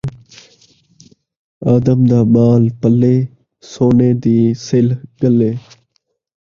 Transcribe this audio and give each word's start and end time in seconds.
آدم 1.73 1.99
دا 2.11 2.19
ٻال 2.33 2.63
پلے، 2.79 3.15
سونے 3.71 4.09
دی 4.23 4.37
سلھ 4.65 4.93
ڳلے 5.19 5.51